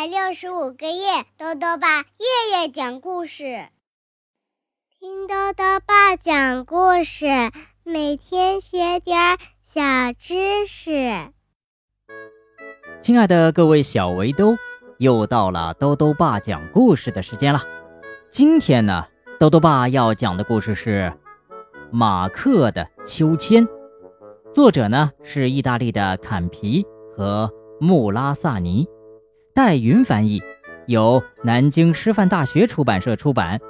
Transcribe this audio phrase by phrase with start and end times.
[0.00, 3.68] 百六十五个夜，豆豆爸夜夜讲故事，
[4.98, 7.26] 听豆豆爸讲故事，
[7.84, 9.82] 每天学点小
[10.18, 11.30] 知识。
[13.02, 14.56] 亲爱的各位小围兜，
[14.96, 17.60] 又到了豆豆爸讲故事的时间了。
[18.30, 19.04] 今天呢，
[19.38, 21.12] 豆豆爸要讲的故事是
[21.92, 23.66] 《马克的秋千》，
[24.50, 28.88] 作者呢是意大利的坎皮和穆拉萨尼。
[29.52, 30.40] 戴云翻译，
[30.86, 33.60] 由南京师范大学出版社出版。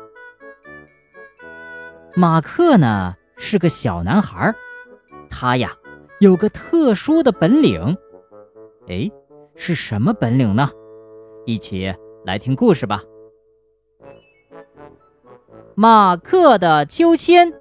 [2.17, 4.55] 马克呢是个小男孩，
[5.31, 5.73] 他呀
[6.19, 7.97] 有个特殊的本领。
[8.89, 9.11] 哎，
[9.55, 10.69] 是什么本领呢？
[11.47, 11.95] 一起
[12.25, 13.03] 来听故事吧。
[15.75, 17.53] 马克的秋千。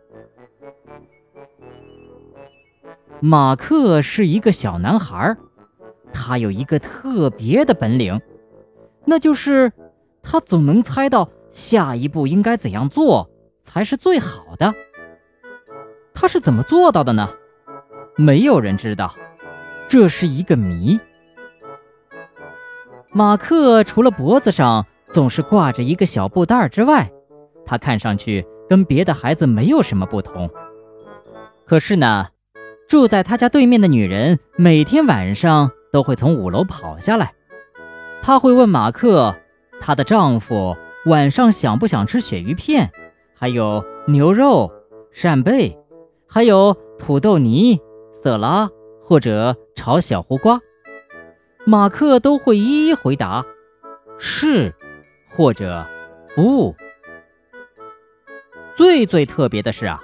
[3.22, 5.38] 马克是一个小男孩。
[6.22, 8.20] 他有一个特别的本领，
[9.06, 9.72] 那就是
[10.22, 13.30] 他总能猜到下一步应该怎样做
[13.62, 14.74] 才是最好的。
[16.14, 17.30] 他是怎么做到的呢？
[18.18, 19.16] 没有人知道，
[19.88, 21.00] 这是一个谜。
[23.14, 27.10] 马克除了脖子上总是挂着一个小布袋之外，
[27.66, 30.50] 他看上去跟别的孩子没有什么不同。
[31.66, 32.28] 可是呢，
[32.90, 35.72] 住在他家对面的女人每天晚上。
[35.92, 37.34] 都会从五楼跑下来，
[38.22, 39.36] 她会问马克，
[39.80, 42.92] 她的丈夫晚上想不想吃鳕鱼片，
[43.36, 44.72] 还有牛肉、
[45.12, 45.78] 扇贝，
[46.28, 47.80] 还有土豆泥、
[48.14, 48.70] 色拉
[49.04, 50.60] 或者炒小胡瓜。
[51.66, 53.46] 马克都会一一回答，
[54.18, 54.74] 是
[55.30, 55.86] 或者
[56.36, 56.76] 不。
[58.76, 60.02] 最最特别的是啊，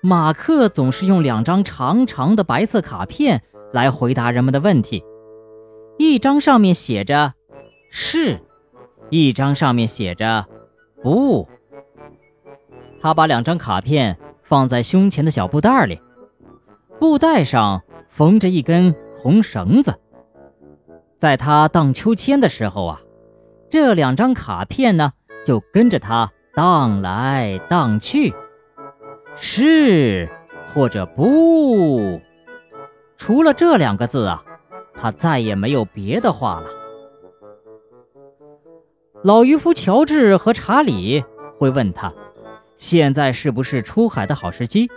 [0.00, 5.02] 马克总是用两张长长的白色卡片来回答人们的问题。
[5.98, 7.34] 一张上面写着
[7.90, 8.40] “是”，
[9.10, 10.46] 一张上面写着
[11.02, 11.48] “不”。
[13.00, 16.00] 他把两张卡片放在胸前的小布袋里，
[16.98, 19.98] 布袋上缝着一根红绳子。
[21.18, 23.00] 在他荡秋千的时候啊，
[23.70, 25.12] 这两张卡片呢
[25.44, 28.32] 就跟着他荡来荡去，
[29.36, 30.28] 是
[30.72, 32.20] 或者不。
[33.16, 34.44] 除了这两个字啊。
[35.02, 36.68] 他再也没有别的话了。
[39.24, 41.24] 老渔夫乔治和查理
[41.58, 42.12] 会问他
[42.78, 44.88] ：“现在是不是出海的好时机？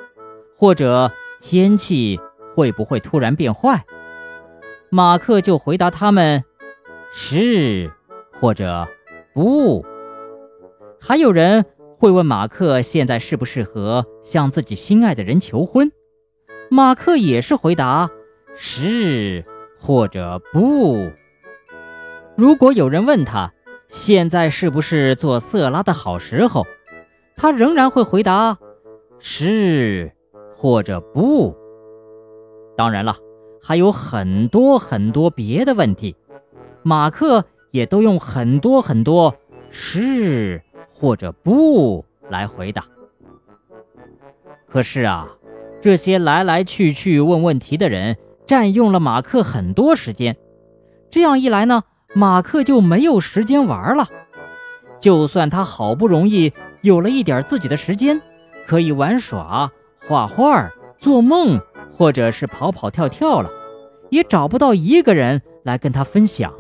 [0.56, 1.12] 或者
[1.42, 2.20] 天气
[2.56, 3.84] 会不会突然变坏？”
[4.92, 6.44] 马克就回答他们
[7.12, 7.92] ：“是，
[8.40, 8.88] 或者
[9.34, 9.84] 不。”
[11.02, 11.66] 还有人
[11.98, 15.92] 会问马克：“现在适不适合向自己心爱的人求婚？”
[16.70, 18.08] 马克也是回答
[18.56, 19.44] ：“是。”
[19.80, 21.12] 或者不。
[22.36, 23.54] 如果有人问他
[23.88, 26.66] 现在是不是做色拉的好时候，
[27.36, 28.58] 他仍然会回答
[29.20, 30.12] 是
[30.50, 31.56] 或者不。
[32.76, 33.16] 当然了，
[33.62, 36.16] 还有很多很多别的问题，
[36.84, 39.34] 马克也都用很多很多
[39.70, 40.62] 是
[40.94, 42.86] 或者不来回答。
[44.68, 45.30] 可是啊，
[45.82, 48.18] 这些来来去去问问题的人。
[48.48, 50.38] 占用了马克很多时间，
[51.10, 51.84] 这样一来呢，
[52.16, 54.08] 马克就没有时间玩了。
[55.00, 58.22] 就算他好不容易有了一点自己的时间，
[58.68, 59.72] 可以玩耍、
[60.08, 61.60] 画画、做梦，
[61.92, 63.50] 或者是跑跑跳跳了，
[64.10, 66.52] 也找不到一个人来跟他分享。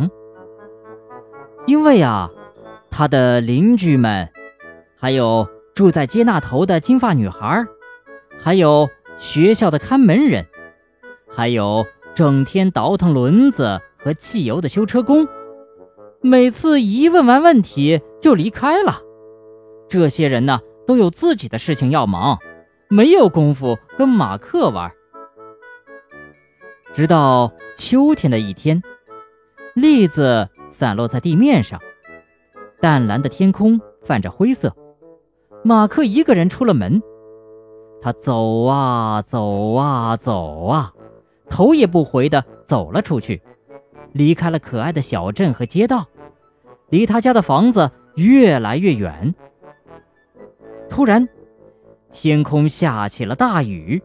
[1.66, 2.30] 因为啊，
[2.92, 4.30] 他的邻居们，
[5.00, 7.66] 还有住在街那头的金发女孩，
[8.40, 8.88] 还有
[9.18, 10.46] 学校的看门人。
[11.36, 15.28] 还有整天倒腾轮子和汽油的修车工，
[16.22, 19.02] 每次一问完问题就离开了。
[19.90, 22.40] 这些人呢，都有自己的事情要忙，
[22.88, 24.90] 没有功夫跟马克玩。
[26.94, 28.82] 直到秋天的一天，
[29.74, 31.82] 栗子散落在地面上，
[32.80, 34.74] 淡蓝的天空泛着灰色。
[35.66, 37.04] 马克一个人出了门，
[38.02, 40.94] 他走啊走啊走啊。
[41.50, 43.42] 头也不回地走了出去，
[44.14, 46.06] 离开了可爱的小镇和街道，
[46.90, 49.34] 离他家的房子越来越远。
[50.90, 51.28] 突然，
[52.12, 54.02] 天空下起了大雨，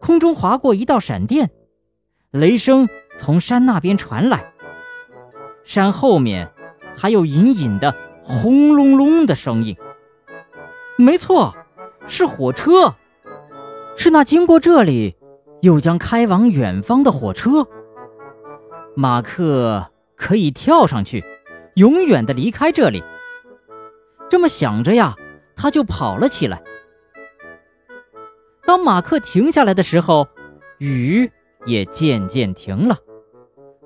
[0.00, 1.50] 空中划过一道闪电，
[2.30, 4.52] 雷声从山那边传来，
[5.64, 6.50] 山后面
[6.96, 9.74] 还有隐隐的轰隆隆的声音。
[10.96, 11.54] 没错，
[12.06, 12.94] 是火车，
[13.96, 15.16] 是那经过这里。
[15.64, 17.66] 又将开往远方的火车，
[18.94, 21.24] 马克可以跳上去，
[21.76, 23.02] 永远的离开这里。
[24.28, 25.14] 这么想着呀，
[25.56, 26.62] 他就跑了起来。
[28.66, 30.28] 当马克停下来的时候，
[30.76, 31.32] 雨
[31.64, 32.98] 也渐渐停了。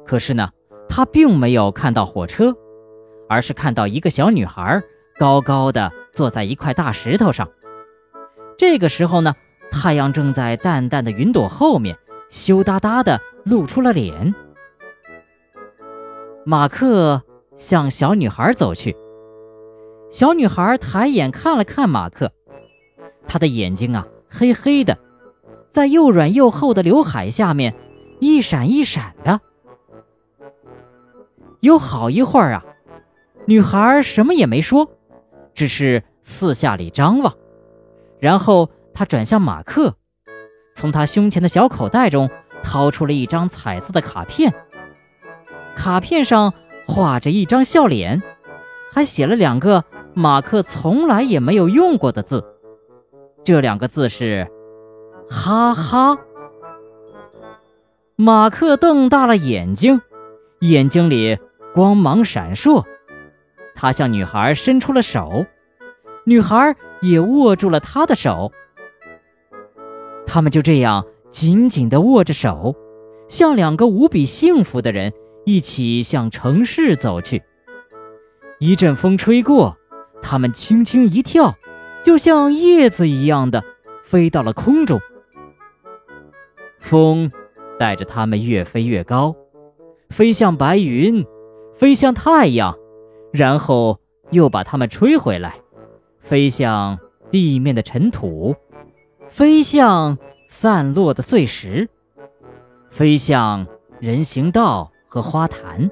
[0.04, 0.50] 可是呢，
[0.88, 2.56] 他并没有看到火车，
[3.28, 4.82] 而是看到一个小女孩
[5.16, 7.48] 高高的坐在一块大石头上。
[8.56, 9.32] 这个时候呢，
[9.70, 11.96] 太阳正在淡淡的云朵后面，
[12.30, 14.34] 羞答答的露出了脸。
[16.44, 17.22] 马克
[17.56, 18.96] 向小女孩走去，
[20.10, 22.32] 小女孩抬眼看了看马克，
[23.26, 24.06] 她的眼睛啊。
[24.30, 24.98] 黑黑的，
[25.70, 27.74] 在又软又厚的刘海下面，
[28.20, 29.40] 一闪一闪的。
[31.60, 32.64] 有好一会儿啊，
[33.46, 34.90] 女孩什么也没说，
[35.54, 37.34] 只是四下里张望。
[38.20, 38.68] 然后
[38.98, 39.94] 他转向马克，
[40.74, 42.28] 从他胸前的小口袋中
[42.64, 44.52] 掏出了一张彩色的卡片。
[45.76, 46.52] 卡片上
[46.84, 48.20] 画着一张笑脸，
[48.90, 49.84] 还写了两个
[50.14, 52.44] 马克从来也没有用过的字。
[53.44, 54.48] 这两个字是
[55.30, 56.18] “哈哈”。
[58.18, 60.00] 马克瞪大了眼睛，
[60.58, 61.38] 眼睛里
[61.72, 62.84] 光芒闪烁。
[63.76, 65.46] 他向女孩伸出了手，
[66.24, 68.50] 女孩也握住了他的手。
[70.28, 72.76] 他们就这样紧紧地握着手，
[73.28, 75.12] 像两个无比幸福的人，
[75.46, 77.42] 一起向城市走去。
[78.60, 79.76] 一阵风吹过，
[80.20, 81.56] 他们轻轻一跳。
[82.04, 83.62] 就像叶子一样的
[84.04, 85.00] 飞到了空中，
[86.78, 87.28] 风
[87.78, 89.34] 带着他们越飞越高，
[90.08, 91.26] 飞向白云，
[91.74, 92.74] 飞向太阳，
[93.32, 93.98] 然后
[94.30, 95.56] 又把它们吹回来，
[96.20, 96.98] 飞向
[97.30, 98.54] 地面的尘土，
[99.30, 101.88] 飞向散落的碎石，
[102.90, 103.66] 飞向
[104.00, 105.90] 人行道和花坛。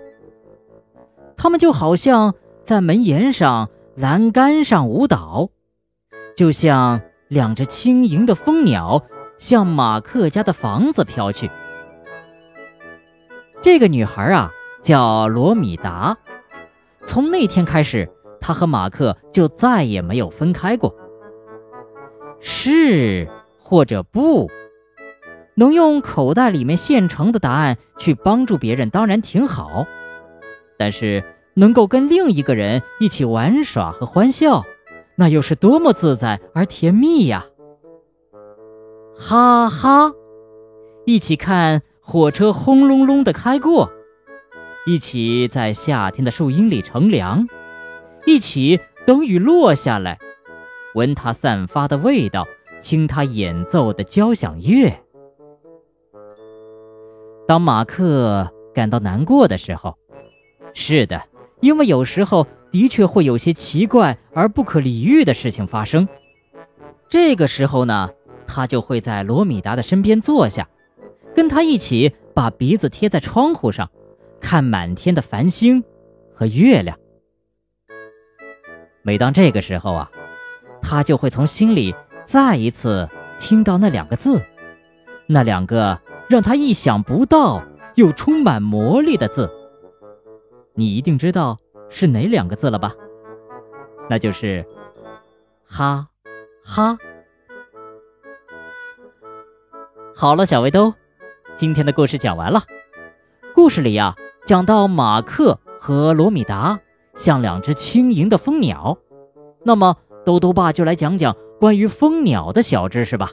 [1.36, 5.50] 它们就好像在门檐上、栏杆上舞蹈。
[6.34, 9.02] 就像两只轻盈的蜂鸟
[9.38, 11.50] 向马克家的房子飘去。
[13.62, 14.50] 这个女孩啊，
[14.82, 16.16] 叫罗米达。
[16.98, 18.10] 从那天开始，
[18.40, 20.94] 她和马克就再也没有分开过。
[22.48, 23.26] 是
[23.58, 24.48] 或者不
[25.56, 29.84] 能用口袋里面现成的答案去帮助别人，当然挺好。
[30.78, 34.64] 但是能够跟另一个人一起玩耍和欢笑。
[35.16, 37.46] 那又是多么自在而甜蜜呀！
[39.18, 40.12] 哈哈，
[41.04, 43.90] 一起看火车轰隆隆的开过，
[44.86, 47.44] 一起在夏天的树荫里乘凉，
[48.24, 50.18] 一起等雨落下来，
[50.96, 52.44] 闻它散发的味道，
[52.82, 54.92] 听它演奏的交响乐。
[57.46, 59.96] 当马克感到难过的时候，
[60.74, 61.22] 是的，
[61.60, 62.44] 因为有时候。
[62.72, 66.06] 的确会有些奇怪而不可理喻的事情发生。
[67.08, 68.10] 这个时候呢，
[68.46, 70.68] 他就会在罗米达的身边坐下，
[71.34, 73.88] 跟他一起把鼻子贴在窗户上，
[74.40, 75.82] 看满天的繁星
[76.34, 76.98] 和月亮。
[79.02, 80.10] 每当这个时候啊，
[80.88, 81.92] 他就会从心里
[82.24, 83.08] 再一次
[83.40, 84.40] 听到那两个字，
[85.26, 87.60] 那两个让他意想不到
[87.96, 89.50] 又充满魔力的字。
[90.74, 91.58] 你一定知道。
[91.88, 92.92] 是哪两个字了吧？
[94.10, 94.66] 那就是
[95.64, 96.08] “哈
[96.64, 96.98] 哈”。
[100.16, 100.92] 好了，小围兜，
[101.54, 102.60] 今天的故事讲完了。
[103.54, 106.80] 故事里呀，讲到马克和罗米达
[107.14, 108.98] 像两只轻盈的蜂鸟。
[109.62, 109.96] 那么，
[110.26, 113.30] 兜兜爸就来讲讲关于蜂鸟的小知识吧。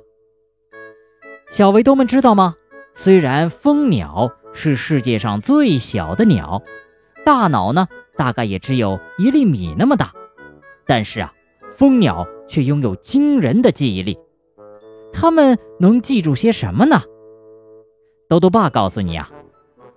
[1.50, 2.56] 小围兜们知道吗？
[2.94, 6.62] 虽然蜂鸟是世界上最小的鸟，
[7.26, 7.88] 大脑呢？
[8.16, 10.14] 大概也只有一粒米那么大，
[10.86, 11.34] 但是啊，
[11.76, 14.16] 蜂鸟却拥有惊人的记忆力。
[15.12, 17.02] 它们能记住些什么呢？
[18.30, 19.32] 豆豆爸告诉你啊，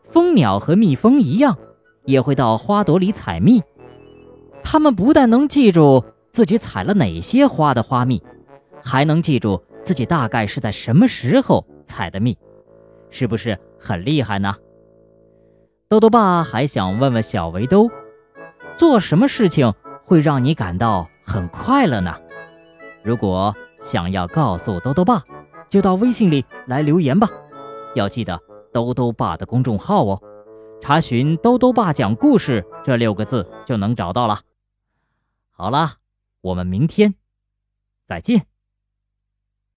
[0.09, 1.59] 蜂鸟和蜜蜂一样，
[2.07, 3.63] 也会到花朵里采蜜。
[4.63, 6.03] 它们不但能记住
[6.37, 8.23] 自己采了哪些花的花蜜，
[8.85, 12.37] 还能记住自己大概是在什么时候采的蜜，
[13.09, 14.55] 是不是很厉害呢？
[15.89, 17.89] 豆豆爸还想问问小围兜。
[18.77, 19.73] 做什么事情
[20.05, 22.15] 会让你感到很快乐呢？
[23.03, 25.23] 如果想要告诉兜兜爸，
[25.71, 27.27] 就到微信里来留言吧。
[27.95, 28.39] 要记得
[28.75, 30.21] 兜兜爸的公众号哦，
[30.83, 34.41] 查询“兜兜爸讲故事”这六个字就能找到了。
[35.51, 35.93] 好了，
[36.41, 37.15] 我们明天
[38.07, 38.47] 再见。